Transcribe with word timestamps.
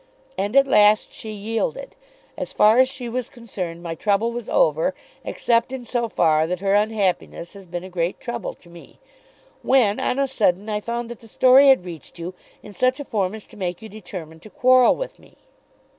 And 0.35 0.55
at 0.55 0.65
last 0.65 1.13
she 1.13 1.29
yielded. 1.31 1.95
As 2.35 2.53
far 2.53 2.79
as 2.79 2.89
she 2.89 3.07
was 3.07 3.29
concerned 3.29 3.83
my 3.83 3.93
trouble 3.93 4.31
was 4.31 4.49
over, 4.49 4.95
except 5.23 5.71
in 5.71 5.85
so 5.85 6.09
far 6.09 6.47
that 6.47 6.59
her 6.59 6.73
unhappiness 6.73 7.53
has 7.53 7.67
been 7.67 7.83
a 7.83 7.87
great 7.89 8.19
trouble 8.19 8.55
to 8.55 8.67
me, 8.71 8.99
when, 9.61 9.99
on 9.99 10.17
a 10.17 10.27
sudden, 10.27 10.69
I 10.69 10.79
found 10.81 11.07
that 11.11 11.19
the 11.19 11.27
story 11.27 11.67
had 11.67 11.85
reached 11.85 12.17
you 12.17 12.33
in 12.63 12.73
such 12.73 12.99
a 12.99 13.05
form 13.05 13.35
as 13.35 13.45
to 13.45 13.57
make 13.57 13.83
you 13.83 13.89
determined 13.89 14.41
to 14.41 14.49
quarrel 14.49 14.95
with 14.95 15.19
me! 15.19 15.37